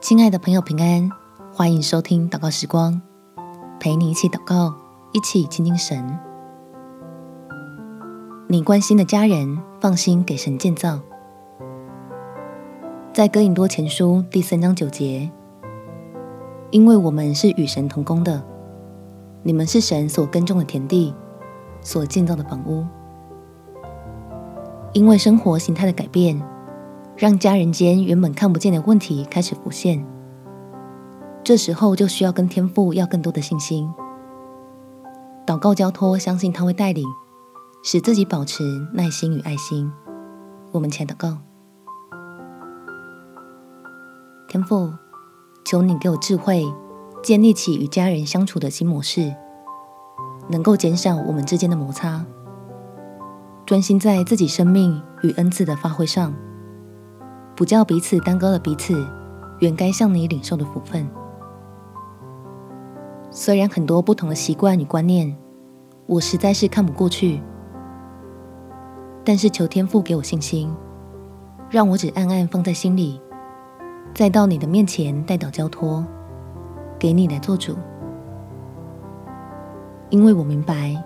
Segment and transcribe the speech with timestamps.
[0.00, 1.10] 亲爱的朋友，平安，
[1.52, 3.02] 欢迎收听祷告时光，
[3.80, 4.72] 陪你一起祷告，
[5.12, 6.16] 一起亲近神。
[8.46, 11.00] 你关心的家人，放心给神建造。
[13.12, 15.28] 在哥林多前书第三章九节，
[16.70, 18.40] 因为我们是与神同工的，
[19.42, 21.12] 你们是神所耕种的田地，
[21.80, 22.86] 所建造的房屋。
[24.92, 26.40] 因为生活形态的改变，
[27.20, 30.06] 让家人间原本看不见的问题开始浮现。
[31.42, 33.92] 这时候就需要跟天父要更多的信心，
[35.44, 37.04] 祷告交托，相信他会带领，
[37.82, 38.62] 使自己保持
[38.92, 39.90] 耐心与爱心。
[40.70, 41.38] 我们前祷告，
[44.46, 44.92] 天父，
[45.64, 46.72] 求你给我智慧，
[47.20, 49.34] 建立起与家人相处的新模式，
[50.48, 52.24] 能够减少我们之间的摩擦。
[53.66, 56.32] 专心在自己生命与恩赐的发挥上，
[57.58, 59.04] 不叫彼此耽搁了彼此
[59.58, 61.04] 原该向你领受的福分。
[63.32, 65.36] 虽然很多不同的习惯与观念，
[66.06, 67.42] 我实在是看不过去，
[69.24, 70.72] 但是求天父给我信心，
[71.68, 73.20] 让我只暗暗放在心里，
[74.14, 76.06] 再到你的面前代祷交托，
[76.96, 77.74] 给你来做主，
[80.10, 80.96] 因为我明白。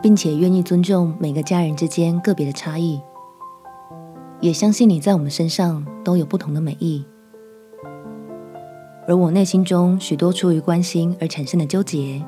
[0.00, 3.02] 并且愿意尊重每个家人之间个别的差异，
[4.40, 7.04] 也相信你在我们身上都有不同的美意。
[9.06, 12.22] 而我内心中许多出于关心而产生的纠结，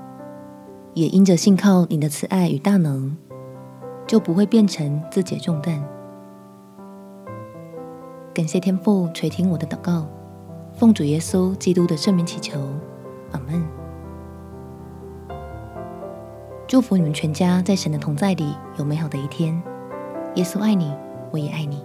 [0.95, 3.17] 也因着信靠你的慈爱与大能，
[4.07, 5.83] 就不会变成自己的重担。
[8.33, 10.07] 感谢天父垂听我的祷告，
[10.73, 12.59] 奉主耶稣基督的圣名祈求，
[13.33, 13.63] 阿门。
[16.67, 19.61] 祝福你们全家在神的同在里有美好的一天。
[20.37, 20.93] 耶稣爱你，
[21.31, 21.85] 我也爱你。